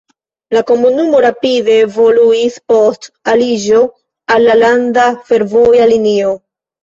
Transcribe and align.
La 0.55 0.61
komunumo 0.69 1.17
rapide 1.25 1.73
evoluis 1.81 2.55
post 2.73 3.05
aliĝo 3.33 3.83
al 4.37 4.47
la 4.49 4.57
landa 4.65 5.05
fervoja 5.31 5.87
linio. 5.93 6.33